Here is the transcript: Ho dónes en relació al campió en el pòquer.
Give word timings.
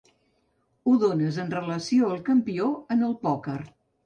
Ho 0.87 0.93
dónes 1.03 1.37
en 1.43 1.51
relació 1.57 2.09
al 2.15 2.25
campió 2.31 2.71
en 2.97 3.05
el 3.11 3.15
pòquer. 3.29 3.61